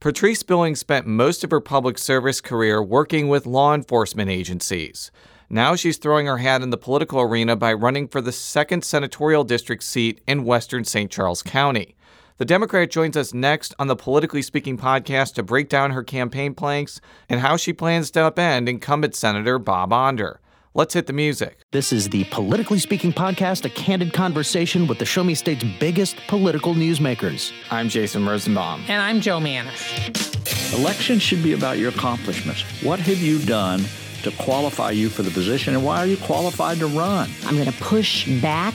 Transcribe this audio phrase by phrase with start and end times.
[0.00, 5.10] Patrice Billings spent most of her public service career working with law enforcement agencies.
[5.50, 9.42] Now she's throwing her hat in the political arena by running for the 2nd Senatorial
[9.42, 11.10] District seat in western St.
[11.10, 11.96] Charles County.
[12.36, 16.54] The Democrat joins us next on the Politically Speaking podcast to break down her campaign
[16.54, 20.38] planks and how she plans to upend incumbent Senator Bob Onder.
[20.78, 21.58] Let's hit the music.
[21.72, 26.16] This is the Politically Speaking podcast, a candid conversation with the Show Me State's biggest
[26.28, 27.50] political newsmakers.
[27.72, 28.84] I'm Jason Rosenbaum.
[28.86, 30.72] And I'm Jo Mannies.
[30.72, 32.62] Elections should be about your accomplishments.
[32.80, 33.82] What have you done
[34.22, 37.28] to qualify you for the position, and why are you qualified to run?
[37.46, 38.74] I'm going to push back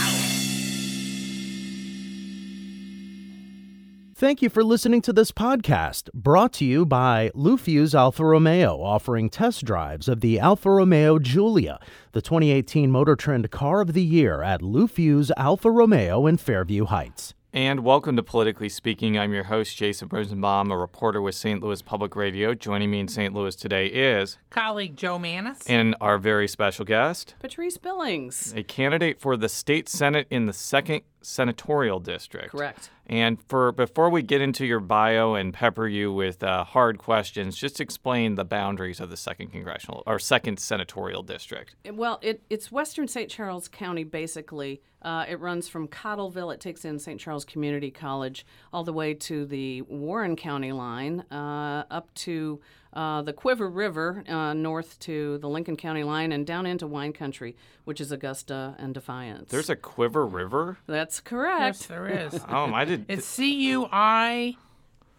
[4.21, 8.79] Thank you for listening to this podcast, brought to you by Lou Fusz Alfa Romeo,
[8.79, 11.79] offering test drives of the Alfa Romeo Giulia,
[12.11, 16.85] the 2018 Motor Trend Car of the Year at Lou Fusz Alfa Romeo in Fairview
[16.85, 17.33] Heights.
[17.51, 19.17] And welcome to Politically Speaking.
[19.17, 21.61] I'm your host, Jason Rosenbaum, a reporter with St.
[21.61, 22.53] Louis Public Radio.
[22.53, 23.33] Joining me in St.
[23.33, 29.19] Louis today is colleague Jo Mannies and our very special guest, Patrice Billings, a candidate
[29.19, 32.51] for the state senate in the second senatorial district.
[32.51, 32.89] Correct.
[33.11, 37.57] And for before we get into your bio and pepper you with uh, hard questions,
[37.57, 41.75] just explain the boundaries of the second congressional or second senatorial district.
[41.91, 43.29] Well, it, it's western St.
[43.29, 44.81] Charles County, basically.
[45.01, 47.19] Uh, it runs from Cottleville, it takes in St.
[47.19, 52.59] Charles Community College, all the way to the Warren County line, uh, up to
[52.93, 57.13] uh, the Cuivre River uh, north to the Lincoln County line and down into wine
[57.13, 59.49] country, which is Augusta and Defiance.
[59.49, 60.77] There's a Cuivre River?
[60.87, 61.77] That's correct.
[61.79, 62.39] Yes, there is.
[62.49, 63.05] oh, I did.
[63.07, 64.57] It's C U I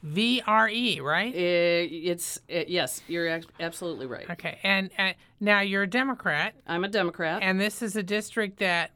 [0.03, 1.35] V R E, right?
[1.35, 4.29] It, it's it, yes, you're absolutely right.
[4.31, 6.55] Okay, and uh, now you're a Democrat.
[6.67, 8.91] I'm a Democrat, and this is a district that,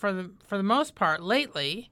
[0.00, 1.90] for the for the most part, lately,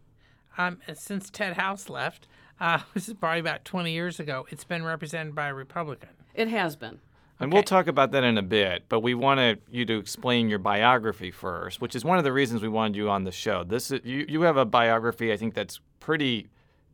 [0.56, 2.26] um, since Ted House left,
[2.58, 6.08] uh, this is probably about 20 years ago, it's been represented by a Republican.
[6.34, 7.00] It has been.
[7.40, 7.54] And okay.
[7.54, 11.30] we'll talk about that in a bit, but we wanted you to explain your biography
[11.30, 13.62] first, which is one of the reasons we wanted you on the show.
[13.62, 16.48] This is, you, you have a biography I think that's pretty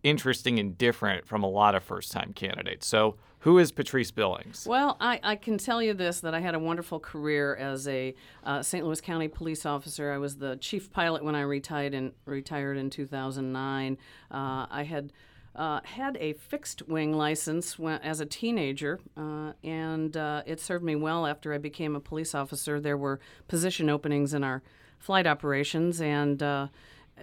[0.05, 2.87] interesting and different from a lot of first-time candidates.
[2.87, 4.67] So, who is Patrice Billings?
[4.67, 8.15] Well, I, I can tell you this that I had a wonderful career as a
[8.43, 8.87] uh, St.
[8.87, 10.13] Louis County police officer.
[10.13, 13.99] I was the chief pilot when I retired in retired in 2009.
[14.31, 15.13] Uh, I had
[15.57, 20.85] uh, had a fixed wing license when, as a teenager, uh, and uh, it served
[20.85, 22.81] me well after I became a police officer.
[22.81, 24.63] There were position openings in our
[24.99, 26.69] flight operations, and uh,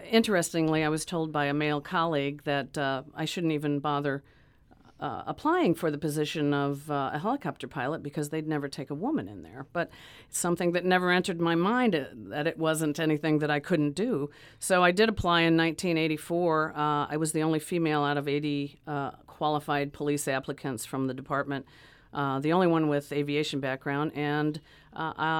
[0.09, 4.23] interestingly, I was told by a male colleague that uh, I shouldn't even bother
[5.01, 8.93] uh, applying for the position of uh, a helicopter pilot because they'd never take a
[8.93, 9.65] woman in there.
[9.73, 9.89] But
[10.29, 13.93] it's something that never entered my mind uh, that it wasn't anything that I couldn't
[13.93, 14.29] do.
[14.59, 16.73] So I did apply in 1984.
[16.75, 21.15] Uh, I was the only female out of 80 uh, qualified police applicants from the
[21.15, 21.65] department.
[22.13, 24.61] The only one with aviation background, and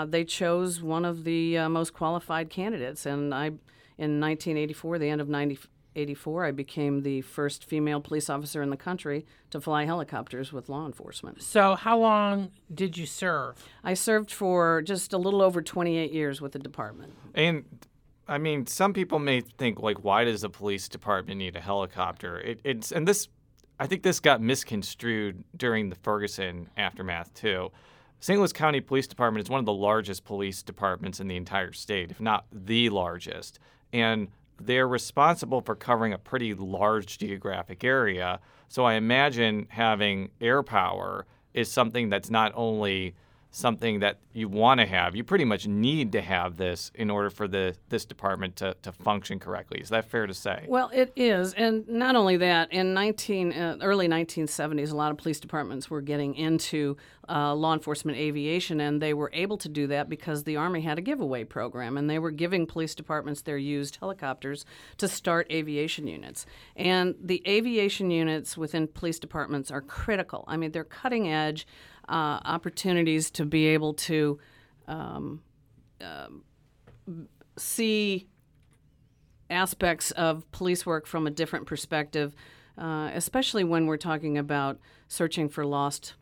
[0.10, 3.06] they chose one of the most qualified candidates.
[3.06, 3.52] And I,
[4.02, 8.78] in 1984, the end of 1984, I became the first female police officer in the
[8.78, 11.44] country to fly helicopters with law enforcement.
[11.44, 13.64] So, how long did you serve?
[13.84, 17.14] I served for just a little over 28 years with the department.
[17.36, 17.64] And
[18.28, 22.40] I mean, some people may think like, why does the police department need a helicopter?
[22.40, 23.28] It, it's and this,
[23.80, 27.72] I think this got misconstrued during the Ferguson aftermath too.
[28.20, 28.40] St.
[28.40, 32.10] Louis County Police Department is one of the largest police departments in the entire state,
[32.10, 33.60] if not the largest.
[33.94, 34.30] And
[34.60, 38.40] they're responsible for covering a pretty large geographic area.
[38.68, 43.16] So I imagine having air power is something that's not only
[43.52, 45.14] something that you want to have.
[45.14, 48.94] You pretty much need to have this in order for the this department to, to
[48.94, 49.82] function correctly.
[49.82, 50.66] Is that fair to say?
[50.70, 52.72] Well, it is, and not only that.
[52.72, 56.96] In 19 uh, early 1970s, a lot of police departments were getting into
[57.28, 60.98] uh, law enforcement aviation, and they were able to do that because the Army had
[60.98, 64.66] a giveaway program, and they were giving police departments their used helicopters
[64.98, 66.46] to start aviation units.
[66.78, 70.46] And the aviation units within police departments are critical.
[70.48, 71.68] I mean, they're cutting edge
[72.10, 74.40] uh, opportunities to be able to
[74.88, 75.42] um,
[76.04, 76.28] uh,
[77.58, 78.28] see
[79.50, 82.34] aspects of police work from a different perspective,
[82.78, 86.14] uh, especially when we're talking about searching for lost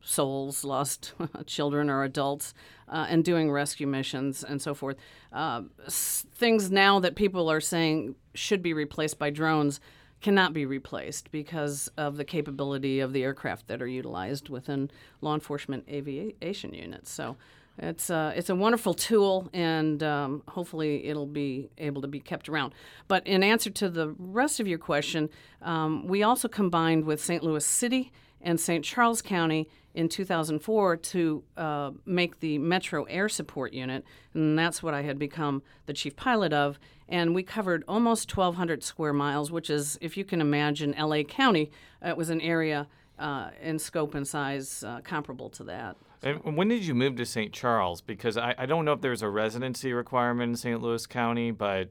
[0.00, 1.14] souls, lost
[1.46, 2.54] children or adults,
[2.88, 4.96] uh, and doing rescue missions and so forth.
[5.32, 9.80] Uh, s- things now that people are saying should be replaced by drones
[10.22, 14.90] cannot be replaced because of the capability of the aircraft that are utilized within
[15.20, 17.10] law enforcement aviation units.
[17.10, 17.36] So
[17.78, 22.48] it's uh, it's a wonderful tool, and um, hopefully it'll be able to be kept
[22.48, 22.74] around.
[23.08, 25.30] But in answer to the rest of your question,
[25.62, 27.42] um, we also combined with St.
[27.42, 28.84] Louis City and St.
[28.84, 34.04] Charles County in 2004 to uh, make the Metro Air Support Unit,
[34.34, 36.78] and that's what I had become the chief pilot of.
[37.12, 41.70] And we covered almost 1,200 square miles, which is, if you can imagine, LA County.
[42.00, 42.88] It was an area
[43.18, 45.98] uh, in scope and size uh, comparable to that.
[46.22, 47.52] And when did you move to St.
[47.52, 48.00] Charles?
[48.00, 50.80] Because I, I don't know if there's a residency requirement in St.
[50.80, 51.90] Louis County, but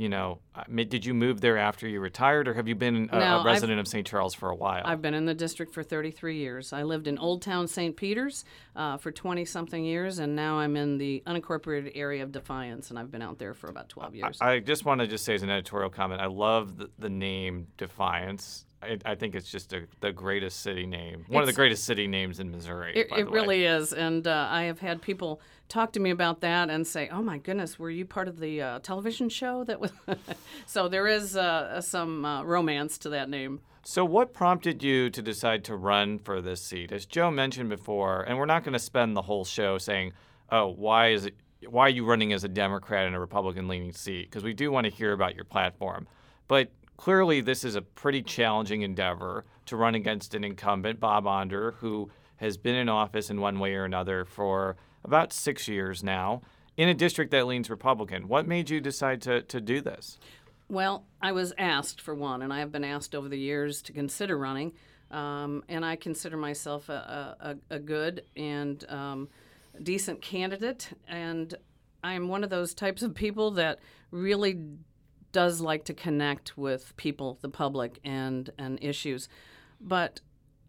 [0.00, 0.38] you know,
[0.74, 3.72] did you move there after you retired, or have you been a, No, a resident
[3.78, 4.06] I've- of St.
[4.06, 4.80] Charles for a while?
[4.82, 6.72] I've been in the district for 33 years.
[6.72, 7.94] I lived in Old Town St.
[7.94, 12.88] Peters uh, for 20 something years, and now I'm in the unincorporated area of Defiance,
[12.88, 14.38] and I've been out there for about 12 years.
[14.40, 17.66] I just want to just say as an editorial comment, I love the, the name
[17.76, 18.64] Defiance.
[18.82, 22.06] I, I think it's just a, the greatest city name, one of the greatest city
[22.06, 22.96] names in Missouri.
[22.96, 23.38] It, by it the way.
[23.38, 27.08] really is, and uh, I have had people talk to me about that and say,
[27.08, 29.92] "Oh my goodness, were you part of the uh, television show that was?"
[30.66, 33.60] so there is uh, some uh, romance to that name.
[33.82, 36.92] So, what prompted you to decide to run for this seat?
[36.92, 40.12] As Joe mentioned before, and we're not going to spend the whole show saying,
[40.50, 41.34] "Oh, why is it?
[41.66, 44.84] Why are you running as a Democrat in a Republican-leaning seat?" Because we do want
[44.84, 46.06] to hear about your platform.
[46.48, 51.72] But clearly, this is a pretty challenging endeavor to run against an incumbent, Bob Onder,
[51.78, 56.42] who has been in office in one way or another for about six years now
[56.76, 58.28] in a district that leans Republican.
[58.28, 60.18] What made you decide to, to do this?
[60.68, 63.92] Well, I was asked for one, and I have been asked over the years to
[63.92, 64.72] consider running.
[65.10, 67.36] Um, and I consider myself a,
[67.70, 69.28] a, a good and um,
[69.82, 70.90] decent candidate.
[71.08, 71.52] And
[72.04, 73.80] I'm one of those types of people that
[74.12, 74.60] really
[75.32, 79.28] does like to connect with people, the public, and, and issues.
[79.80, 80.20] But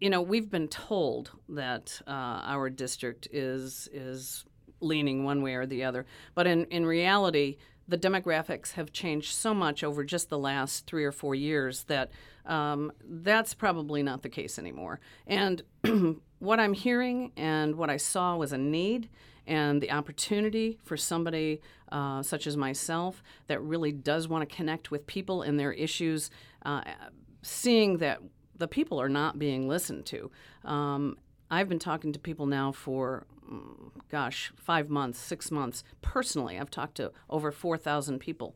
[0.02, 4.44] you know, we've been told that uh, our district is is
[4.80, 7.56] leaning one way or the other, but in in reality,
[7.86, 12.10] the demographics have changed so much over just the last three or four years that
[12.46, 14.98] um, that's probably not the case anymore.
[15.28, 15.62] And
[16.40, 19.08] what I'm hearing and what I saw was a need
[19.46, 21.60] and the opportunity for somebody
[21.92, 26.28] uh, such as myself that really does want to connect with people and their issues,
[26.64, 26.82] uh,
[27.42, 28.20] seeing that
[28.62, 30.30] the people are not being listened to.
[30.64, 31.18] Um,
[31.50, 35.82] I've been talking to people now for, mm, gosh, five months, six months.
[36.00, 38.54] Personally, I've talked to over 4,000 people.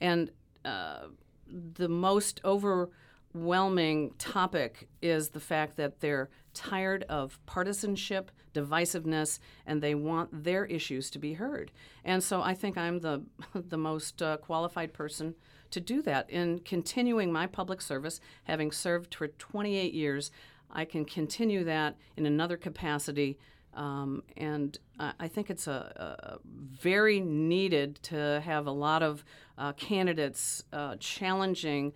[0.00, 0.32] And
[0.64, 1.04] uh,
[1.46, 9.94] the most overwhelming topic is the fact that they're tired of partisanship, divisiveness, and they
[9.94, 11.70] want their issues to be heard.
[12.04, 13.22] And so I think I'm the,
[13.54, 15.36] the most uh, qualified person
[15.74, 16.30] to do that.
[16.30, 20.30] In continuing my public service, having served for 28 years,
[20.70, 23.38] I can continue that in another capacity.
[23.74, 29.24] Um, and I I think it's a, a very needed to have a lot of
[29.56, 31.92] uh, candidates uh, challenging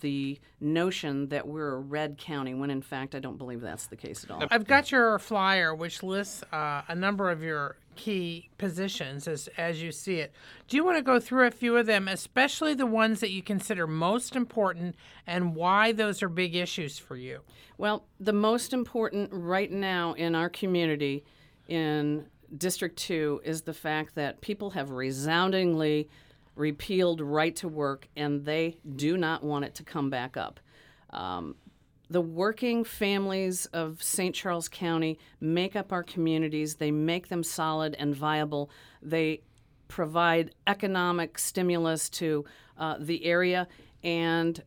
[0.00, 3.96] the notion that we're a red county, when in fact I don't believe that's the
[3.96, 4.42] case at all.
[4.50, 9.82] I've got your flyer, which lists uh, a number of your key positions as as
[9.82, 10.32] you see it.
[10.68, 13.42] Do you want to go through a few of them, especially the ones that you
[13.42, 17.40] consider most important, and why those are big issues for you?
[17.78, 21.24] Well, the most important right now in our community
[21.68, 22.26] in
[22.56, 26.08] District 2 is the fact that people have resoundingly
[26.54, 30.60] repealed right to work and they do not want it to come back up.
[31.10, 31.56] Um,
[32.08, 34.34] the working families of St.
[34.34, 36.76] Charles County make up our communities.
[36.76, 38.70] They make them solid and viable.
[39.02, 39.42] They
[39.88, 42.44] provide economic stimulus to
[42.78, 43.66] uh, the area.
[44.04, 44.62] And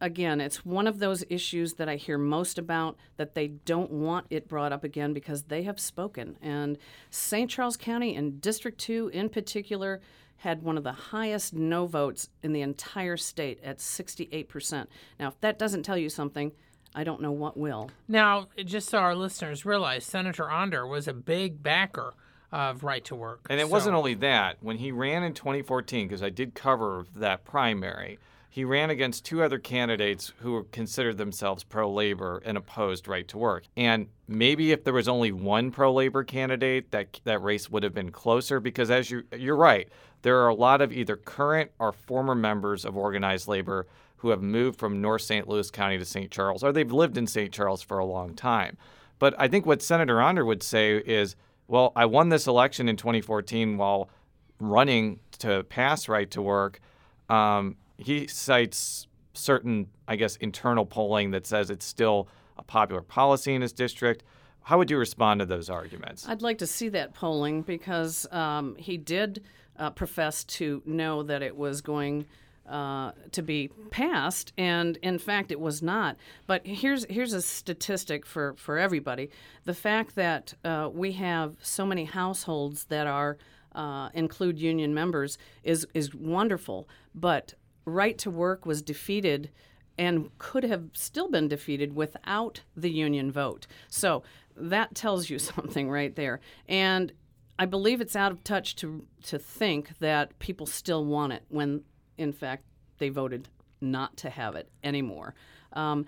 [0.00, 4.26] again, it's one of those issues that I hear most about that they don't want
[4.30, 6.36] it brought up again because they have spoken.
[6.42, 6.78] And
[7.10, 7.50] St.
[7.50, 10.00] Charles County and District 2 in particular
[10.42, 14.86] had one of the highest no votes in the entire state at 68%.
[15.18, 16.52] Now, if that doesn't tell you something,
[16.94, 17.90] I don't know what will.
[18.06, 22.14] Now, just so our listeners realize, Senator Onder was a big backer
[22.50, 23.46] of right to work.
[23.50, 24.56] And it So- wasn't only that.
[24.62, 28.18] When he ran in 2014, because I did cover that primary,
[28.58, 33.38] he ran against two other candidates who considered themselves pro labor and opposed right to
[33.38, 33.62] work.
[33.76, 37.94] And maybe if there was only one pro labor candidate, that that race would have
[37.94, 38.58] been closer.
[38.58, 39.88] Because as you you're right,
[40.22, 43.86] there are a lot of either current or former members of organized labor
[44.16, 45.46] who have moved from North St.
[45.46, 46.28] Louis County to St.
[46.28, 47.52] Charles, or they've lived in St.
[47.52, 48.76] Charles for a long time.
[49.20, 51.36] But I think what Senator Onder would say is,
[51.68, 54.10] well, I won this election in 2014 while
[54.58, 56.80] running to pass right to work.
[57.28, 63.54] Um, he cites certain, I guess, internal polling that says it's still a popular policy
[63.54, 64.24] in his district.
[64.62, 66.28] How would you respond to those arguments?
[66.28, 69.44] I'd like to see that polling because um, he did
[69.78, 72.26] uh, profess to know that it was going
[72.68, 76.16] uh, to be passed, and in fact, it was not.
[76.46, 79.30] But here's here's a statistic for for everybody:
[79.64, 83.38] the fact that uh, we have so many households that are
[83.74, 86.88] uh, include union members is is wonderful.
[87.14, 87.54] But
[87.88, 89.50] right to work was defeated
[89.98, 93.66] and could have still been defeated without the union vote.
[93.88, 94.22] So
[94.56, 96.40] that tells you something right there.
[96.68, 97.12] And
[97.58, 101.82] I believe it's out of touch to to think that people still want it when,
[102.16, 102.64] in fact,
[102.98, 103.48] they voted
[103.80, 105.34] not to have it anymore.
[105.72, 106.06] Um,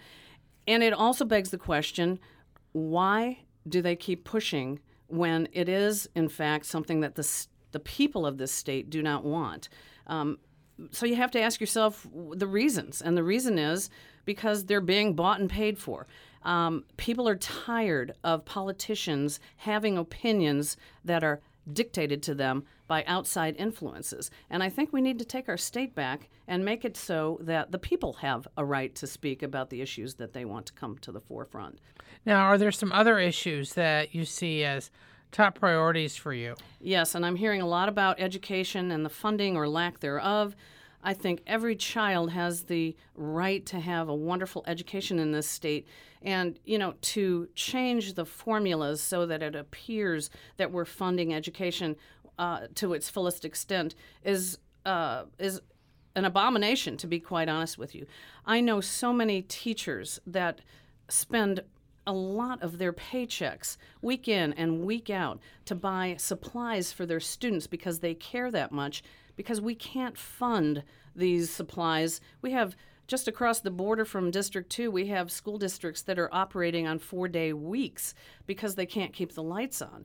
[0.68, 2.20] and it also begs the question:
[2.72, 8.26] Why do they keep pushing when it is, in fact, something that the the people
[8.26, 9.68] of this state do not want?
[10.06, 10.38] Um,
[10.90, 13.90] so you have to ask yourself the reasons, and the reason is
[14.24, 16.06] because they're being bought and paid for.
[16.42, 23.54] Um, people are tired of politicians having opinions that are dictated to them by outside
[23.56, 24.30] influences.
[24.48, 27.70] And I think we need to take our state back and make it so that
[27.70, 30.98] the people have a right to speak about the issues that they want to come
[30.98, 31.78] to the forefront.
[32.26, 34.90] Now, are there some other issues that you see as
[35.32, 36.54] top priorities for you?
[36.80, 40.56] Yes, and I'm hearing a lot about education and the funding or lack thereof.
[41.02, 45.86] I think every child has the right to have a wonderful education in this state.
[46.20, 51.96] And, you know, to change the formulas so that it appears that we're funding education
[52.38, 53.94] uh, to its fullest extent
[54.24, 55.62] is, uh, is
[56.14, 58.04] an abomination, to be quite honest with you.
[58.44, 60.60] I know so many teachers that
[61.08, 61.62] spend
[62.06, 67.20] a lot of their paychecks week in and week out to buy supplies for their
[67.20, 69.02] students because they care that much
[69.36, 70.82] because we can't fund
[71.14, 72.20] these supplies.
[72.42, 72.76] We have
[73.06, 76.98] just across the border from District 2, we have school districts that are operating on
[76.98, 78.14] four day weeks
[78.46, 80.04] because they can't keep the lights on.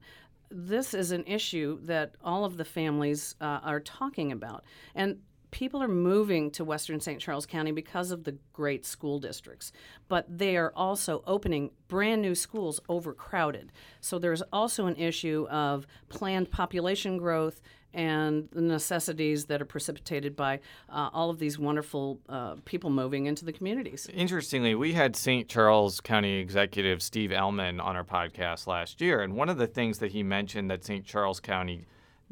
[0.49, 4.63] This is an issue that all of the families uh, are talking about.
[4.95, 5.19] And
[5.55, 7.21] people are moving to Western St.
[7.21, 9.71] Charles County because of the great school districts,
[10.09, 13.71] but they are also opening brand new schools overcrowded.
[14.01, 17.61] So there's also an issue of planned population growth
[17.93, 20.59] and the necessities that are precipitated by
[20.89, 24.09] uh, all of these wonderful uh, people moving into the communities.
[24.13, 25.47] Interestingly, we had St.
[25.47, 29.99] Charles County Executive Steve Ehlmann on our podcast last year, and one of the things
[29.99, 31.05] that he mentioned that St.
[31.05, 31.85] Charles County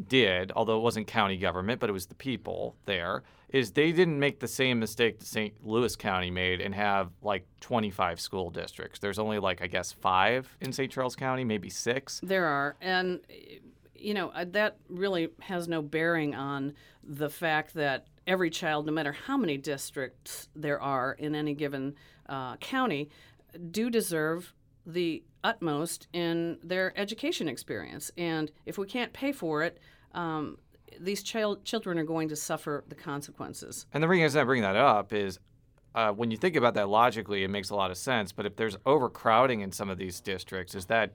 [0.07, 4.19] did, although it wasn't county government, but it was the people there, is they didn't
[4.19, 5.53] make the same mistake that St.
[5.63, 8.99] Louis County made and have like 25 school districts.
[8.99, 10.91] There's only like, I guess, five in St.
[10.91, 12.19] Charles County, maybe six.
[12.23, 12.75] There are.
[12.81, 13.19] And,
[13.95, 16.73] you know, uh, that really has no bearing on
[17.03, 21.95] the fact that every child, no matter how many districts there are in any given
[22.27, 23.09] uh, county,
[23.69, 24.53] do deserve
[24.85, 28.11] the utmost in their education experience.
[28.17, 29.79] And if we can't pay for it,
[30.13, 30.57] um,
[30.99, 33.85] these child, children are going to suffer the consequences.
[33.93, 35.39] And the reason I bring that up is
[35.95, 38.31] uh, when you think about that logically, it makes a lot of sense.
[38.31, 41.13] But if there's overcrowding in some of these districts, is that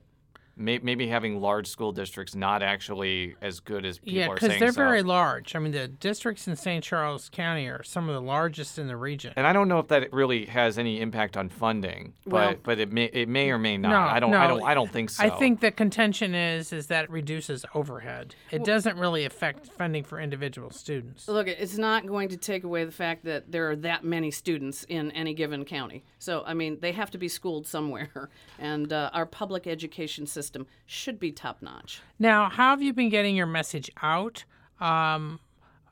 [0.58, 4.48] may, maybe having large school districts not actually as good as people yeah, are because
[4.48, 4.60] saying.
[4.60, 4.80] they're so.
[4.80, 5.54] very large.
[5.54, 6.82] I mean, the districts in St.
[6.82, 9.32] Charles County are some of the largest in the region.
[9.36, 12.78] And I don't know if that really has any impact on funding, but Well- but
[12.78, 13.90] it may it may or may not.
[13.90, 15.24] No, I don't no, I don't I don't think so.
[15.24, 18.34] I think the contention is is that it reduces overhead.
[18.50, 21.28] It doesn't really affect funding for individual students.
[21.28, 24.84] Look, it's not going to take away the fact that there are that many students
[24.88, 26.04] in any given county.
[26.18, 30.47] So, I mean, they have to be schooled somewhere, and uh, our public education system
[30.86, 32.00] should be top notch.
[32.18, 34.44] Now, how have you been getting your message out?
[34.80, 35.40] Um,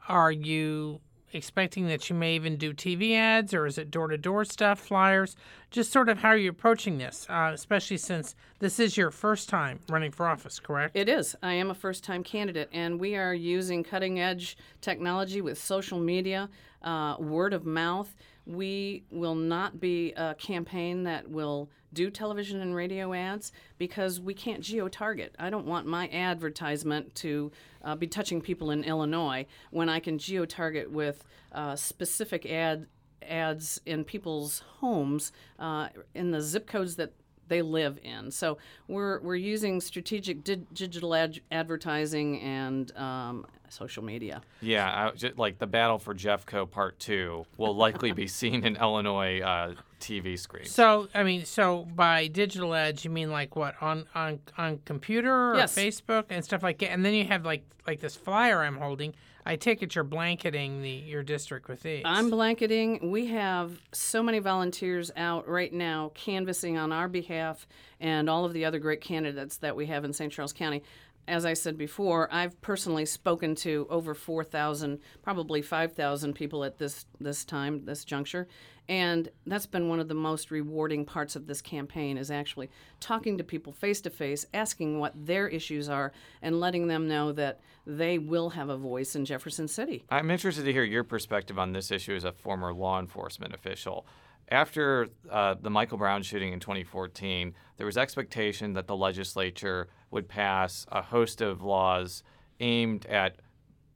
[0.08, 1.00] are you
[1.32, 4.78] expecting that you may even do TV ads, or is it door to door stuff,
[4.78, 5.36] flyers?
[5.70, 9.48] Just sort of how are you approaching this, uh, especially since this is your first
[9.48, 10.96] time running for office, correct?
[10.96, 11.36] It is.
[11.42, 15.98] I am a first time candidate, and we are using cutting edge technology with social
[15.98, 16.48] media,
[16.82, 18.14] uh, word of mouth.
[18.46, 24.34] We will not be a campaign that will do television and radio ads because we
[24.34, 25.34] can't geo target.
[25.38, 27.50] I don't want my advertisement to
[27.82, 32.86] uh, be touching people in Illinois when I can geo target with uh, specific ad
[33.22, 37.12] ads in people's homes uh, in the zip codes that
[37.48, 38.30] they live in.
[38.30, 44.42] So we're, we're using strategic di- digital ad- advertising and um, social media.
[44.60, 48.76] Yeah, I, just, like the battle for Jeffco Part Two will likely be seen in
[48.76, 50.70] Illinois uh, TV screens.
[50.70, 55.52] So, I mean, so by digital edge, you mean like what on on on computer
[55.52, 55.74] or Yes.
[55.74, 59.14] Facebook and stuff like that, and then you have like like this flyer I'm holding.
[59.48, 62.02] I take it you're blanketing the your district with these.
[62.04, 63.12] I'm blanketing.
[63.12, 67.68] We have so many volunteers out right now canvassing on our behalf
[68.00, 70.32] and all of the other great candidates that we have in St.
[70.32, 70.82] Charles County.
[71.28, 77.06] As I said before, I've personally spoken to over 4,000, probably 5,000 people at this
[77.20, 78.46] this time, this juncture,
[78.88, 83.38] and that's been one of the most rewarding parts of this campaign is actually talking
[83.38, 87.60] to people face to face, asking what their issues are, and letting them know that
[87.86, 90.04] they will have a voice in Jefferson City.
[90.08, 94.06] I'm interested to hear your perspective on this issue as a former law enforcement official.
[94.48, 100.28] After uh, the Michael Brown shooting in 2014, there was expectation that the legislature would
[100.28, 102.22] pass a host of laws
[102.60, 103.36] aimed at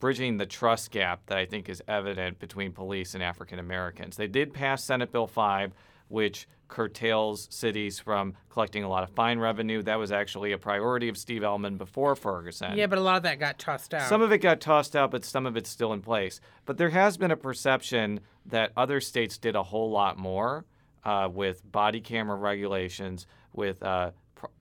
[0.01, 4.17] bridging the trust gap that I think is evident between police and African Americans.
[4.17, 5.73] They did pass Senate Bill 5,
[6.09, 9.83] which curtails cities from collecting a lot of fine revenue.
[9.83, 12.77] That was actually a priority of Steve Ehlmann before Ferguson.
[12.77, 14.09] yeah, but a lot of that got tossed out.
[14.09, 16.41] Some of it got tossed out, but some of it's still in place.
[16.65, 20.65] But there has been a perception that other states did a whole lot more
[21.05, 24.13] uh, with body camera regulations, with uh,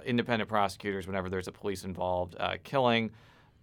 [0.05, 3.11] independent prosecutors whenever there's a police involved uh, killing.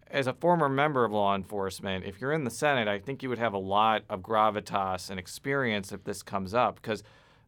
[0.09, 3.29] As a former member of law enforcement, if you're in the Senate, I think you
[3.29, 7.03] would have a lot of gravitas and experience if this comes up because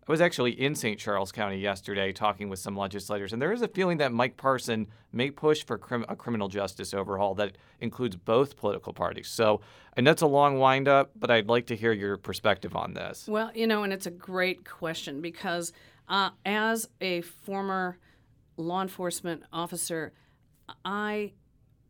[0.08, 0.98] I was actually in St.
[0.98, 4.86] Charles County yesterday talking with some legislators, and there is a feeling that Mike Parson
[5.12, 9.28] may push for crim- a criminal justice overhaul that includes both political parties.
[9.28, 9.60] So,
[9.98, 13.26] and that's a long windup, but I'd like to hear your perspective on this.
[13.28, 15.74] Well, you know, and it's a great question because
[16.08, 17.98] uh, as a former
[18.56, 20.14] law enforcement officer,
[20.86, 21.32] I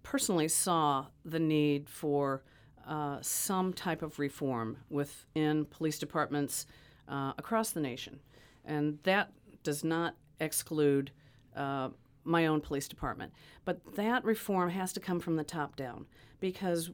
[0.03, 2.43] personally saw the need for
[2.85, 6.67] uh, some type of reform within police departments
[7.09, 8.21] uh, across the nation.
[8.65, 11.11] And that does not exclude
[11.57, 11.89] uh,
[12.25, 13.33] my own police department.
[13.65, 16.07] But that reform has to come from the top down
[16.41, 16.91] because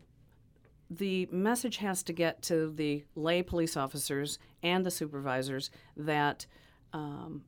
[0.90, 6.46] the message has to get to the lay police officers and the supervisors that
[6.92, 7.42] um,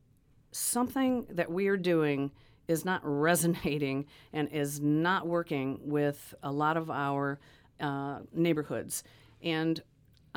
[0.51, 2.33] something that we are doing
[2.67, 7.39] is not resonating and is not working with a lot of our
[7.81, 9.05] uh, neighborhoods.
[9.43, 9.81] And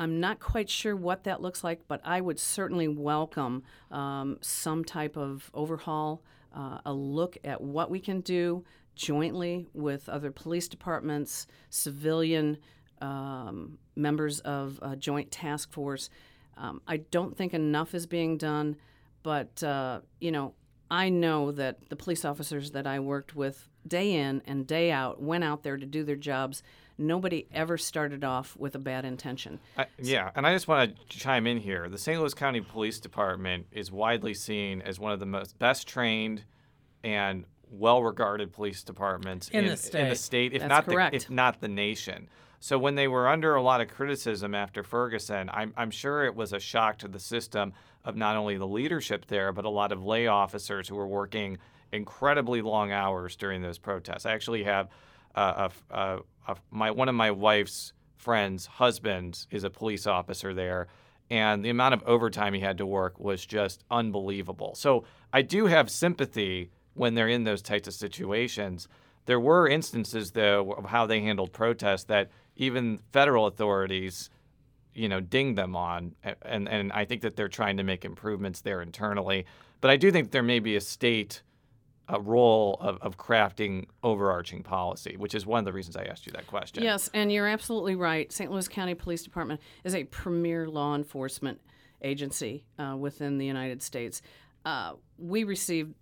[0.00, 4.82] I'm not quite sure what that looks like, but I would certainly welcome um, some
[4.82, 6.22] type of overhaul,
[6.56, 8.64] uh, a look at what we can do
[8.96, 12.56] jointly with other police departments, civilian
[13.02, 16.08] um, members of a joint task force.
[16.56, 18.76] Um, I don't think enough is being done,
[19.22, 20.54] but uh, you know,
[20.90, 25.22] I know that the police officers that I worked with day in and day out
[25.22, 26.62] went out there to do their jobs.
[27.04, 29.58] Nobody ever started off with a bad intention.
[29.78, 31.88] I, yeah, and I just want to chime in here.
[31.88, 32.20] The St.
[32.20, 36.44] Louis County Police Department is widely seen as one of the most best trained
[37.02, 39.98] and well-regarded police departments In the state.
[40.00, 40.08] in state.
[40.10, 41.12] the state, if That's not correct.
[41.12, 42.28] the if not the nation.
[42.58, 46.34] So when they were under a lot of criticism after Ferguson, I'm, I'm sure it
[46.34, 47.72] was a shock to the system
[48.04, 51.56] of not only the leadership there, but a lot of lay officers who were working
[51.92, 54.26] incredibly long hours during those protests.
[54.26, 54.88] I actually have
[55.34, 60.88] uh, a, my one of my wife's friends' husbands is a police officer there,
[61.30, 64.74] and the amount of overtime he had to work was just unbelievable.
[64.74, 68.88] So I do have sympathy when they're in those types of situations.
[69.26, 74.28] There were instances, though, of how they handled protests that even federal authorities,
[74.94, 78.60] you know, dinged them on, and and I think that they're trying to make improvements
[78.60, 79.46] there internally.
[79.80, 81.42] But I do think there may be a state
[82.10, 86.26] a role of, of crafting overarching policy, which is one of the reasons I asked
[86.26, 86.82] you that question.
[86.82, 88.30] Yes, and you're absolutely right.
[88.32, 88.50] St.
[88.50, 91.60] Louis County Police Department is a premier law enforcement
[92.02, 94.22] agency uh, within the United States.
[94.64, 95.94] Uh, we receive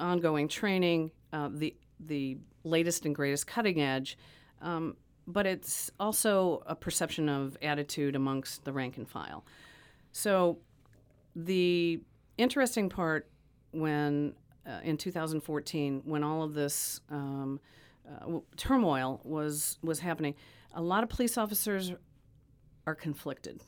[0.00, 4.18] ongoing training, uh, the the latest and greatest cutting edge,
[4.60, 9.44] um, but it's also a perception of attitude amongst the rank and file.
[10.10, 10.58] So,
[11.36, 12.00] the
[12.38, 13.28] interesting part
[13.72, 14.34] when
[14.66, 17.60] uh, in 2014, when all of this um,
[18.08, 20.34] uh, turmoil was was happening,
[20.74, 21.92] a lot of police officers
[22.86, 23.62] are conflicted.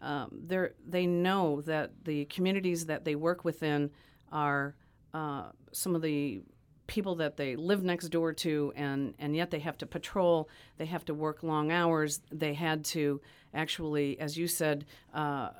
[0.00, 3.90] Um, they they know that the communities that they work within
[4.30, 4.74] are
[5.14, 6.42] uh, some of the
[6.88, 10.48] people that they live next door to, and and yet they have to patrol.
[10.76, 12.20] They have to work long hours.
[12.32, 13.20] They had to
[13.54, 14.84] actually, as you said.
[15.14, 15.50] Uh,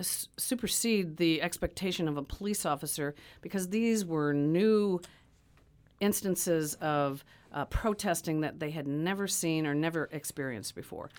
[0.00, 5.00] supersede the expectation of a police officer because these were new
[6.00, 11.10] instances of uh, protesting that they had never seen or never experienced before.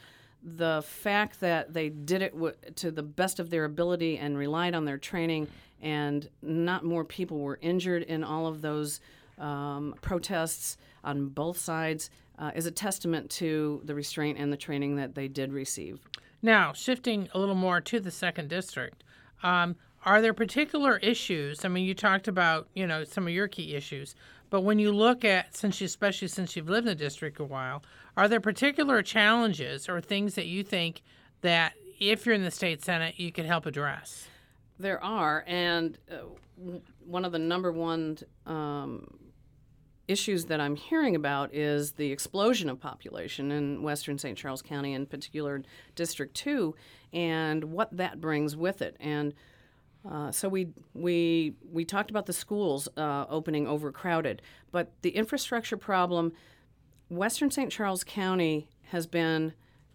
[0.43, 4.75] The fact that they did it w- to the best of their ability and relied
[4.75, 5.47] on their training,
[5.81, 8.99] and not more people were injured in all of those
[9.37, 14.95] um, protests on both sides, uh, is a testament to the restraint and the training
[14.97, 15.99] that they did receive.
[16.41, 19.03] Now, shifting a little more to the second district,
[19.41, 21.65] um, are there particular issues?
[21.65, 24.15] I mean, you talked about you know some of your key issues,
[24.49, 27.43] but when you look at since you, especially since you've lived in the district a
[27.43, 27.83] while,
[28.15, 31.01] are there particular challenges or things that you think
[31.41, 34.27] that if you're in the state senate you could help address?
[34.77, 36.69] There are, and uh,
[37.05, 39.07] one of the number one um,
[40.07, 44.37] issues that I'm hearing about is the explosion of population in western St.
[44.37, 45.61] Charles County, in particular
[45.95, 46.75] District 2,
[47.13, 48.95] and what that brings with it.
[48.99, 49.33] And
[50.09, 54.41] uh, so we we we talked about the schools uh, opening overcrowded,
[54.71, 56.33] but the infrastructure problem.
[57.09, 57.71] Western St.
[57.71, 59.53] Charles County has been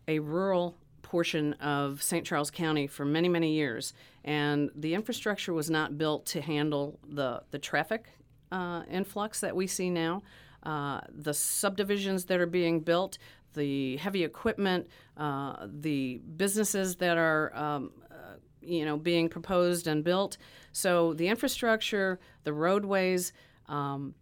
[0.08, 2.24] a rural portion of St.
[2.26, 3.94] Charles County for many many years,
[4.24, 8.06] and the infrastructure was not built to handle the the traffic
[8.52, 10.22] uh, influx that we see now.
[10.62, 13.16] Uh, the subdivisions that are being built,
[13.54, 14.86] the heavy equipment,
[15.16, 17.90] uh, the businesses that are um,
[18.60, 20.36] you know being proposed and built.
[20.72, 23.32] So the infrastructure, the roadways,
[23.66, 24.14] um,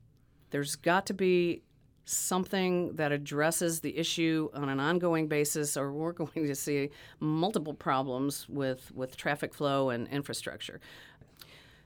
[0.51, 1.63] there's got to be
[2.05, 7.75] something that addresses the issue on an ongoing basis, or we're going to see multiple
[7.75, 10.81] problems with with traffic flow and infrastructure.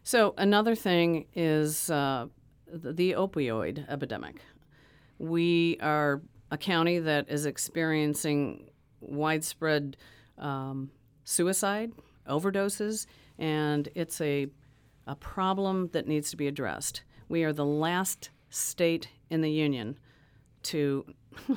[0.05, 2.27] So another thing is uh,
[2.67, 4.41] the, opioid epidemic.
[5.19, 9.97] We are a county that is experiencing widespread
[10.39, 10.91] um,
[11.25, 11.93] suicide
[12.29, 13.07] overdoses,
[13.39, 14.49] and it's a,
[15.07, 17.03] a problem that needs to be addressed.
[17.29, 19.99] We are the last state in the union
[20.65, 21.05] to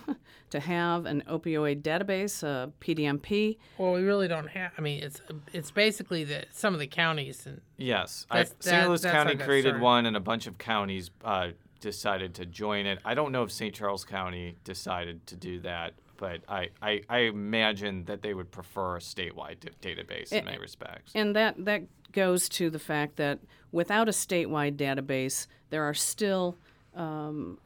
[0.50, 3.58] to have an opioid database, a PDMP.
[3.78, 4.72] Well, we really don't have.
[4.78, 5.22] I mean, it's
[5.54, 8.88] it's basically the some of the counties and yes, I, St.
[8.88, 13.00] Louis County created one, and a bunch of counties uh, decided to join it.
[13.06, 13.74] I don't know if St.
[13.74, 18.98] Charles County decided to do that but I, I, I, imagine that they would prefer
[18.98, 21.12] a statewide d- database in many respects.
[21.16, 23.40] And that, that goes to the fact that
[23.72, 26.58] without a statewide database, there are still
[26.96, 27.60] um,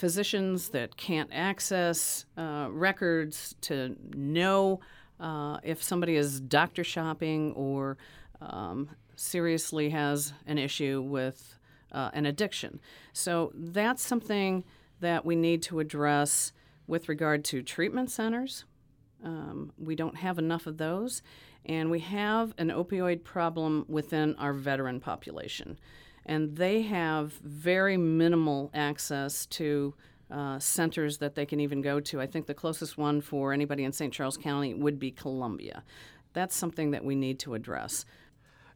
[0.00, 4.80] physicians that can't access uh, records to know
[5.20, 7.98] uh, if somebody is doctor shopping or
[8.40, 11.58] um, seriously has an issue with
[11.92, 12.80] uh, an addiction.
[13.12, 14.64] So that's something
[15.00, 16.52] that we need to address
[16.86, 18.64] with regard to treatment centers,
[19.22, 21.22] um, we don't have enough of those,
[21.66, 25.78] and we have an opioid problem within our veteran population.
[26.26, 29.94] And they have very minimal access to
[30.30, 32.20] uh, centers that they can even go to.
[32.20, 34.12] I think the closest one for anybody in St.
[34.12, 35.82] Charles County would be Columbia.
[36.32, 38.04] That's something that we need to address.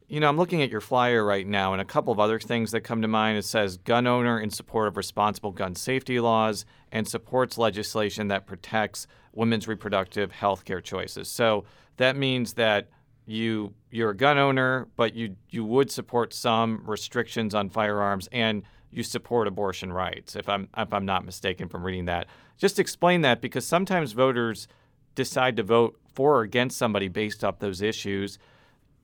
[0.08, 2.72] You know, I'm looking at your flyer right now, and a couple of other things
[2.72, 3.38] that come to mind.
[3.38, 8.46] It says gun owner in support of responsible gun safety laws and supports legislation that
[8.46, 11.28] protects women's reproductive health care choices.
[11.28, 11.64] So
[11.96, 12.88] that means that
[13.26, 18.62] you you're a gun owner, but you you would support some restrictions on firearms and
[18.90, 20.36] you support abortion rights.
[20.36, 22.26] If I'm if I'm not mistaken from reading that,
[22.58, 24.68] just explain that because sometimes voters
[25.14, 28.38] decide to vote for or against somebody based off those issues.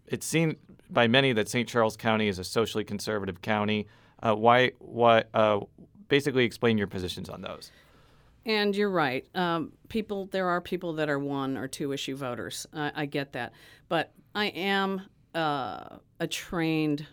[0.07, 0.57] It's seen
[0.89, 1.69] by many that St.
[1.69, 3.87] Charles County is a socially conservative county.
[4.23, 4.73] Uh, why?
[4.79, 5.29] What?
[5.33, 5.61] Uh,
[6.09, 7.71] basically, explain your positions on those.
[8.46, 9.26] And you're right.
[9.35, 12.66] Um, people, there are people that are one or two issue voters.
[12.72, 13.53] I, I get that,
[13.88, 15.03] but I am
[15.35, 17.07] uh, a trained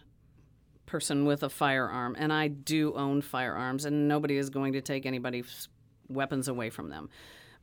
[0.85, 5.05] person with a firearm, and I do own firearms, and nobody is going to take
[5.05, 5.67] anybody's
[6.07, 7.09] weapons away from them.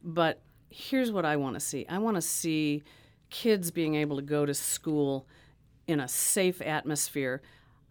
[0.03, 2.85] But here's what I want to see: I want to see
[3.31, 5.27] kids being able to go to school
[5.87, 7.42] in a safe atmosphere,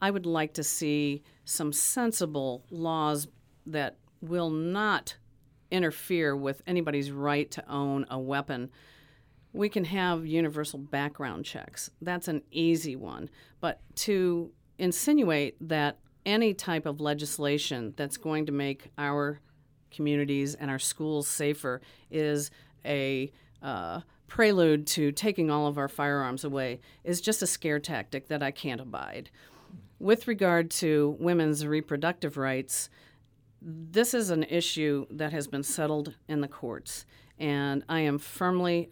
[0.01, 3.27] I would like to see some sensible laws
[3.65, 5.15] that will not
[5.73, 8.69] interfere with anybody's right to own a weapon.
[9.51, 11.89] We can have universal background checks.
[12.01, 13.29] That's an easy one.
[13.59, 19.39] But to insinuate that any type of legislation that's going to make our
[19.91, 22.51] communities and our schools safer is
[22.85, 23.31] a
[23.61, 28.41] uh, prelude to taking all of our firearms away is just a scare tactic that
[28.41, 29.29] I can't abide.
[29.99, 32.89] With regard to women's reproductive rights,
[33.63, 37.05] this is an issue that has been settled in the courts,
[37.39, 38.89] and I am firmly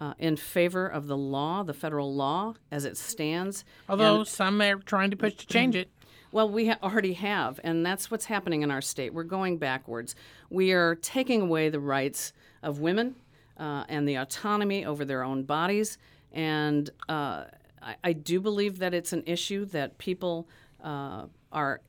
[0.00, 3.64] uh, in favor of the law, the federal law as it stands.
[3.88, 5.88] Although and, some are trying to push to change it.
[6.32, 9.14] Well, we ha- already have, and that's what's happening in our state.
[9.14, 10.16] We're going backwards.
[10.50, 13.14] We are taking away the rights of women
[13.56, 15.96] uh, and the autonomy over their own bodies.
[16.32, 17.44] And uh,
[17.80, 20.48] I, I, do believe that it's an issue that people
[20.82, 21.80] uh, are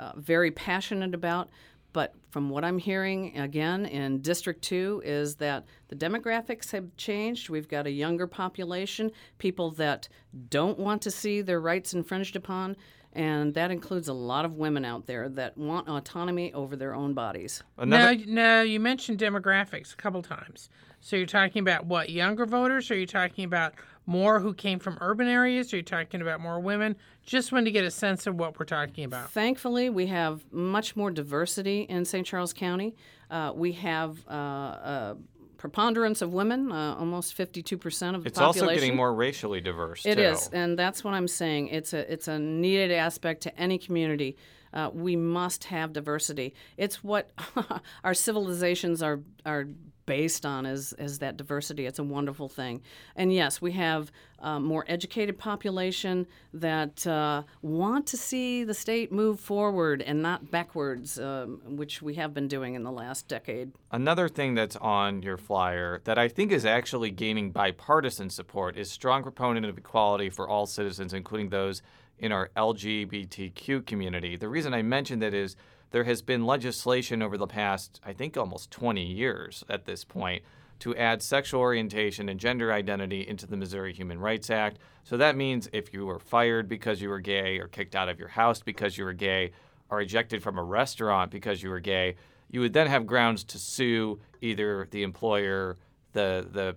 [0.00, 1.50] uh, very passionate about.
[1.92, 7.50] But from what I'm hearing again in District 2 is that the demographics have changed.
[7.50, 10.08] We've got a younger population, people that
[10.48, 12.76] don't want to see their rights infringed upon.
[13.12, 17.12] And that includes a lot of women out there that want autonomy over their own
[17.12, 17.60] bodies.
[17.76, 18.14] Another...
[18.14, 20.70] Now, now, you mentioned demographics a couple times.
[21.00, 22.88] So you're talking about what, younger voters?
[22.88, 23.74] Or are you talking about
[24.10, 25.72] more who came from urban areas?
[25.72, 26.96] Are you talking about more women?
[27.22, 29.30] Just wanted to get a sense of what we're talking about.
[29.30, 32.26] Thankfully, we have much more diversity in St.
[32.26, 32.96] Charles County.
[33.30, 35.16] Uh, we have uh, a
[35.58, 38.48] preponderance of women, uh, almost 52% of the it's population.
[38.48, 40.04] It's also getting more racially diverse.
[40.04, 40.22] It too.
[40.22, 41.68] is, and that's what I'm saying.
[41.68, 44.36] It's a it's a needed aspect to any community.
[44.72, 46.54] Uh, we must have diversity.
[46.76, 47.30] It's what
[48.04, 49.68] our civilizations are are
[50.06, 51.86] based on is, is that diversity.
[51.86, 52.82] It's a wonderful thing.
[53.16, 59.12] And yes, we have a more educated population that uh, want to see the state
[59.12, 63.72] move forward and not backwards, um, which we have been doing in the last decade.
[63.92, 68.90] Another thing that's on your flyer that I think is actually gaining bipartisan support is
[68.90, 71.82] strong proponent of equality for all citizens, including those
[72.18, 74.36] in our LGBTQ community.
[74.36, 75.56] The reason I mention that is
[75.90, 80.42] there has been legislation over the past, I think, almost 20 years at this point
[80.80, 84.78] to add sexual orientation and gender identity into the Missouri Human Rights Act.
[85.04, 88.18] So that means if you were fired because you were gay, or kicked out of
[88.18, 89.52] your house because you were gay,
[89.90, 92.16] or ejected from a restaurant because you were gay,
[92.50, 95.76] you would then have grounds to sue either the employer,
[96.12, 96.76] the the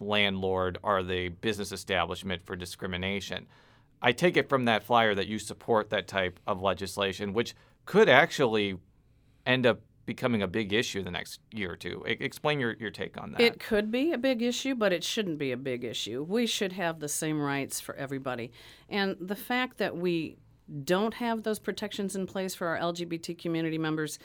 [0.00, 3.46] landlord, or the business establishment for discrimination.
[4.00, 7.54] I take it from that flyer that you support that type of legislation, which
[7.88, 8.76] could actually
[9.46, 12.04] end up becoming a big issue the next year or two.
[12.06, 13.40] I- explain your, your take on that.
[13.40, 16.22] It could be a big issue, but it shouldn't be a big issue.
[16.22, 18.52] We should have the same rights for everybody.
[18.90, 20.36] And the fact that we
[20.84, 24.18] don't have those protections in place for our LGBT community members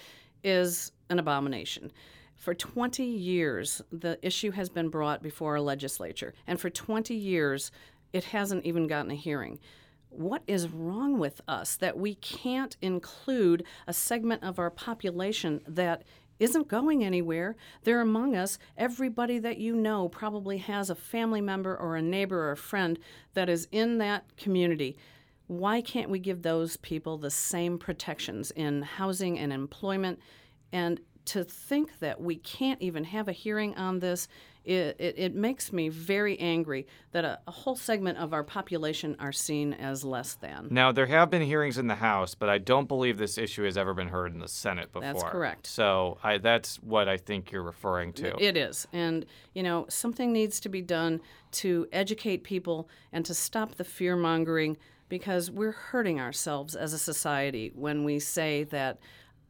[0.43, 1.89] is an abomination.
[2.35, 7.71] For 20 years, the issue has been brought before our legislature, and for 20 years,
[8.11, 9.57] it hasn't even gotten a hearing
[10.15, 16.03] what is wrong with us that we can't include a segment of our population that
[16.39, 17.55] isn't going anywhere.
[17.83, 18.57] They're among us.
[18.77, 22.99] Everybody that you know probably has a family member or a neighbor or a friend
[23.33, 24.97] that is in that community.
[25.47, 30.19] Why can't we give those people the same protections in housing and employment?
[30.71, 34.27] And to think that we can't even have a hearing on this
[34.65, 39.15] it, it, it, makes me very angry that a, a, whole segment of our population
[39.19, 40.69] are seen as less than.
[40.71, 43.77] Now, there have been hearings in the House, but I don't believe this issue has
[43.77, 45.01] ever been heard in the Senate before.
[45.01, 45.67] That's correct.
[45.67, 48.41] So I, that's what I think you're referring to.
[48.41, 48.87] It is.
[48.93, 51.19] And, you know, something needs to be done
[51.53, 54.77] to educate people and to stop the fear mongering
[55.09, 58.97] because we're hurting ourselves as a society when we say that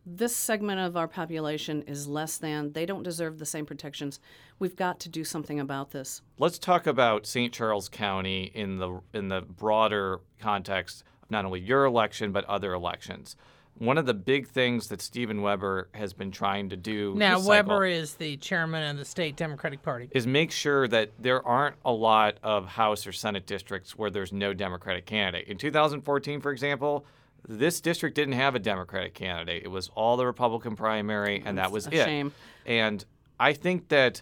[0.06, 2.74] this segment of our population is less than.
[2.74, 4.20] They don't deserve the same protections.
[4.60, 6.22] We've got to do something about this.
[6.38, 7.54] Let's talk about St.
[7.54, 12.74] Charles County in the in the broader context of not only your election but other
[12.74, 13.36] elections.
[13.80, 17.86] One of the big things that Stephen Webber has been trying to do now, Webber
[17.86, 21.92] is the chairman of the state Democratic Party, is make sure that there aren't a
[21.92, 25.48] lot of House or Senate districts where there's no Democratic candidate.
[25.48, 27.04] In 2014, for example,
[27.48, 29.64] this district didn't have a Democratic candidate.
[29.64, 31.94] It was all the Republican primary, and that was it.
[31.94, 32.32] Shame.
[32.66, 33.04] And
[33.40, 34.22] I think that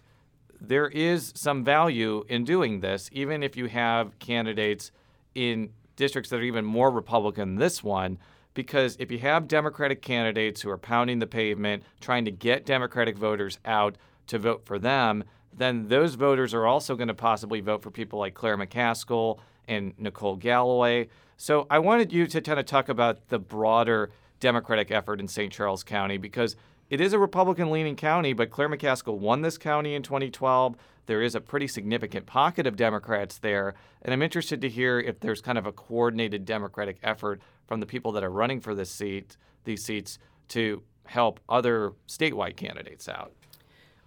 [0.60, 4.92] there is some value in doing this, even if you have candidates
[5.36, 8.18] in districts that are even more Republican than this one.
[8.54, 13.18] Because if you have Democratic candidates who are pounding the pavement, trying to get Democratic
[13.18, 17.82] voters out to vote for them, then those voters are also going to possibly vote
[17.82, 21.08] for people like Claire McCaskill and Nicole Galloway.
[21.42, 25.52] So I wanted you to kind of talk about the broader Democratic effort in St.
[25.52, 26.56] Charles County because
[26.92, 30.76] it is a Republican leaning county, but Claire McCaskill won this county in 2012.
[31.08, 33.74] There is a pretty significant pocket of Democrats there.
[34.04, 37.88] And I'm interested to hear if there's kind of a coordinated Democratic effort from the
[37.88, 43.34] people that are running for this seat, these seats, to help other statewide candidates out.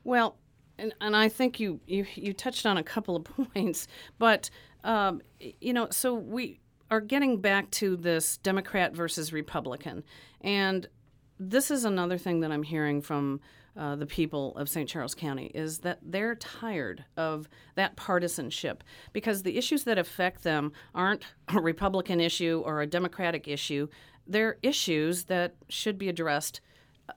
[0.05, 0.37] Well,
[0.79, 3.89] and, and I think you, you, you touched on a couple of points,
[4.21, 4.51] but
[4.85, 5.23] um,
[5.61, 10.05] you know, so we are getting back to this Democrat versus Republican.
[10.41, 10.87] And
[11.39, 13.41] this is another thing that I'm hearing from
[13.77, 14.89] uh, the people of St.
[14.89, 20.73] Charles County is that they're tired of that partisanship because the issues that affect them
[20.95, 23.89] aren't a Republican issue or a Democratic issue.
[24.27, 26.61] they're issues that should be addressed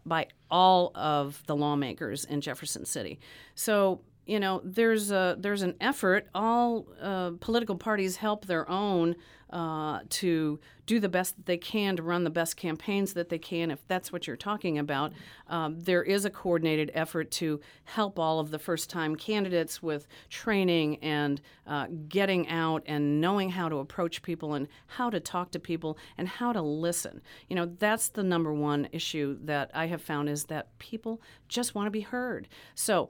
[0.06, 3.19] by all of the lawmakers in Jefferson City.
[3.56, 6.28] So you know, there's a there's an effort.
[6.36, 9.16] All uh, political parties help their own
[9.50, 13.38] uh, to do the best that they can to run the best campaigns that they
[13.38, 13.72] can.
[13.72, 15.13] If that's what you're talking about,
[15.48, 20.98] um, there is a coordinated effort to help all of the first-time candidates with training
[20.98, 25.60] and uh, getting out and knowing how to approach people and how to talk to
[25.60, 27.22] people and how to listen.
[27.48, 31.74] You know, that's the number one issue that I have found is that people just
[31.74, 32.50] want to be heard.
[32.76, 33.10] So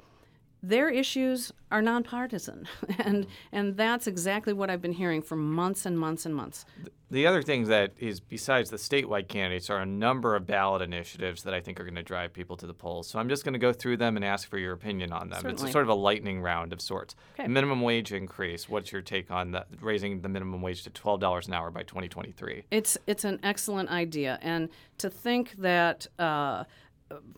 [0.67, 2.67] their issues are nonpartisan,
[2.99, 6.65] and and that's exactly what I've been hearing for months and months and months.
[7.09, 11.43] The other thing that is, besides the statewide candidates, are a number of ballot initiatives
[11.43, 13.07] that I think are going to drive people to the polls.
[13.07, 15.39] So I'm just going to go through them and ask for your opinion on them.
[15.41, 15.63] Certainly.
[15.63, 17.15] It's sort of a lightning round of sorts.
[17.39, 17.47] Okay.
[17.47, 18.67] Minimum wage increase.
[18.67, 19.67] What's your take on that?
[19.79, 22.65] Raising the minimum wage to twelve dollars an hour by 2023.
[22.71, 26.65] It's it's an excellent idea, and to think that uh,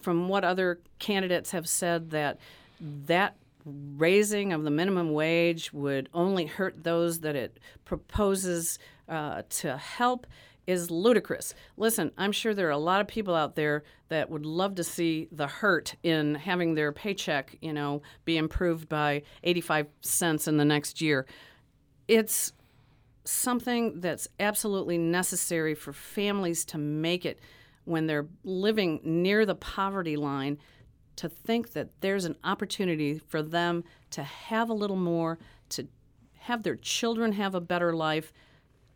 [0.02, 2.40] from what other candidates have said that
[2.80, 9.78] that raising of the minimum wage would only hurt those that it proposes uh, to
[9.78, 10.26] help
[10.70, 11.56] is ludicrous.
[11.78, 14.84] Listen, I'm sure there are a lot of people out there that would love to
[14.84, 20.58] see the hurt in having their paycheck, you know, be improved by 85 cents in
[20.58, 21.26] the next year.
[22.08, 22.54] It's
[23.26, 27.40] something that's absolutely necessary for families to make it
[27.86, 30.60] when they're living near the poverty line
[31.20, 35.86] to think that there's an opportunity for them to have a little more, to
[36.38, 38.32] have their children have a better life.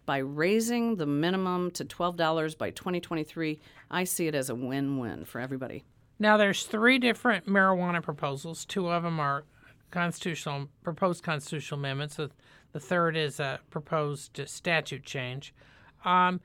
[0.05, 3.59] By raising the minimum to $12 by 2023,
[3.91, 5.83] I see it as a win win for everybody.
[6.17, 8.63] Now, there's three different marijuana proposals.
[8.63, 9.43] Two of them are
[9.91, 12.15] constitutional, proposed constitutional amendments.
[12.15, 12.31] The,
[12.71, 15.53] the third is a proposed statute change.
[16.05, 16.39] Um,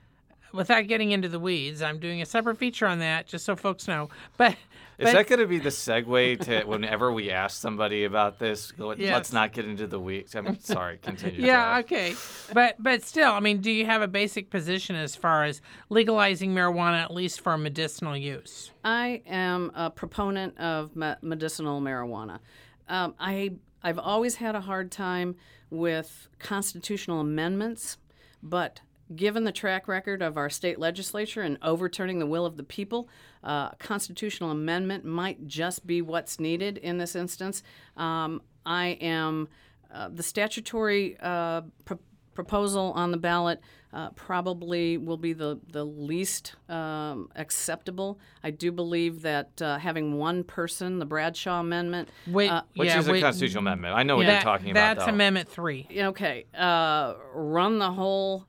[0.53, 3.87] without getting into the weeds, I'm doing a separate feature on that, just so folks
[3.87, 4.09] know.
[4.37, 4.57] But
[4.99, 8.73] Is but- that going to be the segue to whenever we ask somebody about this?
[8.79, 9.13] Let, Yes.
[9.15, 10.35] Let's not get into the weeds.
[10.35, 10.99] I'm sorry.
[10.99, 11.45] Continue.
[11.47, 12.15] yeah, okay.
[12.53, 16.53] But but still, I mean, do you have a basic position as far as legalizing
[16.53, 18.73] marijuana at least for medicinal use?
[18.85, 22.41] I am a proponent of me- medicinal marijuana.
[22.89, 23.53] Um, I
[23.85, 25.37] I've always had a hard time
[25.71, 27.99] with constitutional amendments,
[28.43, 28.81] but
[29.15, 33.09] given the track record of our state legislature in overturning the will of the people,
[33.45, 37.63] uh, a constitutional amendment might just be what's needed in this instance.
[37.97, 39.49] Um, I am
[39.93, 41.99] uh, the statutory uh, pro-
[42.35, 43.61] proposal on the ballot
[43.93, 48.21] uh, probably will be the, the least um, acceptable.
[48.45, 52.99] I do believe that uh, having one person, the Bradshaw Amendment, Wait, uh, Which yeah,
[52.99, 53.95] is a wait, constitutional amendment.
[53.95, 54.97] I know what you're talking about.
[54.97, 55.13] That's though.
[55.13, 55.89] Amendment Three.
[55.97, 58.47] okay, uh, run the whole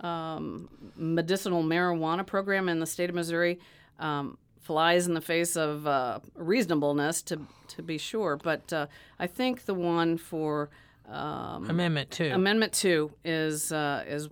[0.00, 3.58] um, medicinal marijuana program in the state of Missouri
[3.98, 8.36] um, flies in the face of uh, reasonableness, to to be sure.
[8.36, 8.86] But uh,
[9.18, 10.70] I think the one for
[11.08, 12.30] um, Amendment Two.
[12.32, 14.28] Amendment Two is uh, is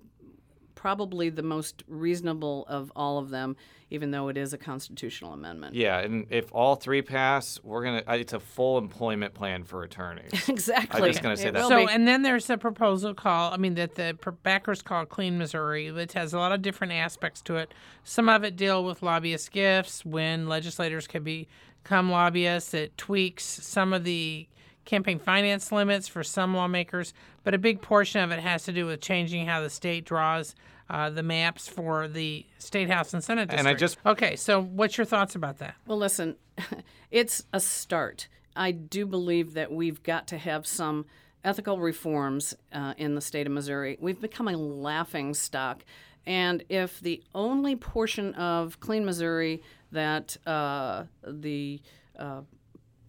[0.79, 3.57] probably the most reasonable of all of them,
[3.91, 5.75] even though it is a constitutional amendment.
[5.75, 8.05] Yeah, and if all three pass, we're gonna.
[8.09, 10.31] uh, It's a full employment plan for attorneys.
[10.49, 11.03] exactly.
[11.03, 11.67] I'm just gonna say It that.
[11.67, 11.93] so, be.
[11.93, 16.13] and then there's a proposal called, I mean, that the backers call Clean Missouri, which
[16.13, 17.75] has a lot of different aspects to it.
[18.05, 22.73] Some of it deal with lobbyist gifts, when legislators can become lobbyists.
[22.73, 24.47] It tweaks some of the
[24.89, 27.13] campaign finance limits for some lawmakers,
[27.45, 30.55] but a big portion of it has to do with changing how the state draws
[30.89, 33.61] uh, the maps for the state house and senate districts.
[33.61, 34.35] And I just- okay.
[34.35, 35.75] So, what's your thoughts about that?
[35.87, 36.37] Well, listen,
[37.11, 38.29] it's a start.
[38.57, 41.05] I do believe that we've got to have some
[41.45, 43.99] ethical reforms uh, in the state of Missouri.
[44.01, 45.85] We've become a laughing stock.
[46.27, 51.81] And if the only portion of Clean Missouri that uh, the
[52.19, 52.41] uh,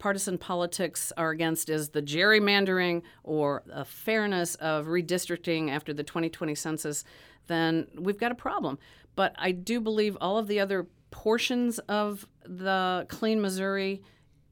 [0.00, 7.04] partisan politics are against is the gerrymandering or fairness of redistricting after the 2020 census,
[7.46, 8.78] then we've got a problem.
[9.14, 14.02] But I do believe all of the other portions of the Clean Missouri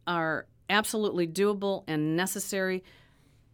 [0.07, 2.85] are absolutely doable and necessary.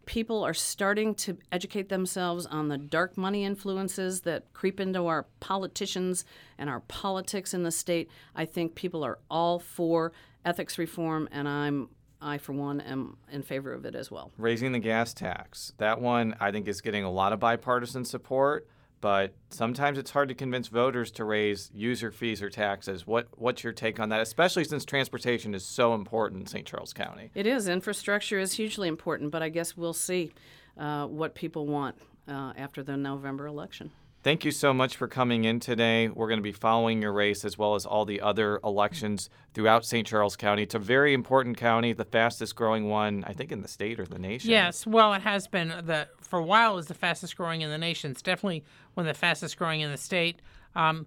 [0.05, 5.25] People are starting to educate themselves on the dark money influences that creep into our
[5.39, 6.25] politicians
[6.57, 8.09] and our politics in the state.
[8.35, 10.11] I think people are all for
[10.45, 11.89] ethics reform, and I'm
[12.21, 14.31] I, for one, am in favor of it as well.
[14.37, 15.73] Raising the gas tax.
[15.77, 18.67] That one I think is getting a lot of bipartisan support,
[19.01, 23.05] but sometimes it's hard to convince voters to raise user fees or taxes.
[23.05, 24.21] What what's your take on that?
[24.21, 26.65] Especially since transportation is so important in St.
[26.65, 27.31] Charles County.
[27.35, 27.67] It is.
[27.67, 30.31] Infrastructure is hugely important, but I guess we'll see
[30.77, 31.95] uh, what people want
[32.27, 33.91] uh, after the November election.
[34.25, 36.07] Thank you so much for coming in today.
[36.07, 39.85] We're going to be following your race as well as all the other elections throughout
[39.85, 40.07] St.
[40.07, 40.63] Charles County.
[40.63, 44.05] It's a very important county, the fastest growing one, I think, in the state or
[44.07, 44.49] the nation.
[44.49, 47.77] Yes, well, it has been the for a while was the fastest growing in the
[47.77, 48.09] nation.
[48.09, 48.63] It's definitely
[48.95, 50.41] one of the fastest growing in the state.
[50.73, 51.05] Um,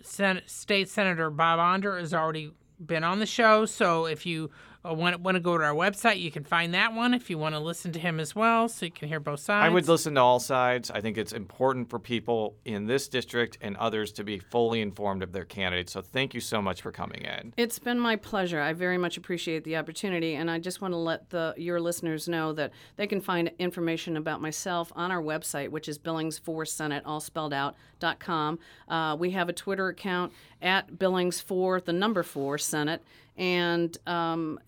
[0.00, 4.48] Sen- State Senator Bob Onder has already been on the show, so if you
[4.92, 7.54] want, want to go to our website, you can find that one if you want
[7.54, 9.64] to listen to him as well, so you can hear both sides.
[9.64, 10.90] I would listen to all sides.
[10.90, 15.22] I think it's important for people in this district and others to be fully informed
[15.22, 15.92] of their candidates.
[15.92, 17.54] So thank you so much for coming in.
[17.56, 18.60] It's been my pleasure.
[18.60, 22.28] I very much appreciate the opportunity, and I just want to let the your listeners
[22.28, 26.64] know that they can find information about myself on our website, which is Billings for
[26.64, 27.74] Senate, all spelled out.
[28.00, 28.58] dot com.
[28.88, 30.32] Uh, we have a Twitter account
[30.64, 33.02] at Billings for the number four Senate,
[33.36, 34.58] and um,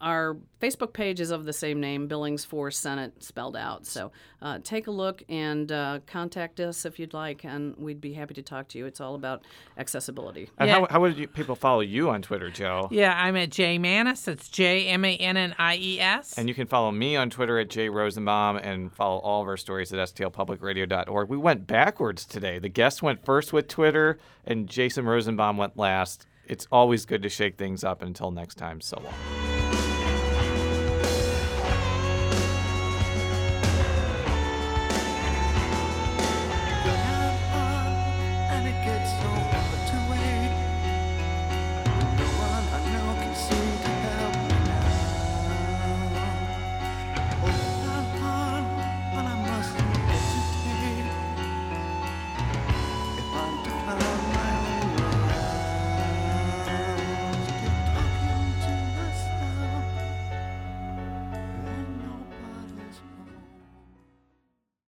[0.00, 3.86] our Facebook page is of the same name, Billings for Senate, spelled out.
[3.86, 4.12] So
[4.42, 8.34] uh, take a look and uh, contact us if you'd like, and we'd be happy
[8.34, 8.84] to talk to you.
[8.86, 9.42] It's all about
[9.78, 10.50] accessibility.
[10.58, 10.80] And Yeah.
[10.80, 12.88] how, how would you, people follow you on Twitter, Jo?
[12.90, 14.28] Yeah, I'm at J Mannies.
[14.28, 16.36] It's J M A N N I E S.
[16.36, 19.56] And you can follow me on Twitter at Jay Rosenbaum and follow all of our
[19.56, 21.28] stories at stlpublicradio.org.
[21.28, 22.58] We went backwards today.
[22.58, 26.26] The guest went first with Twitter, and Jason Rosenbaum went last.
[26.46, 28.02] It's always good to shake things up.
[28.02, 29.47] Until next time, so long.